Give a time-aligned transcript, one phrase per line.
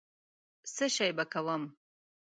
[0.75, 1.63] څشي به کوم.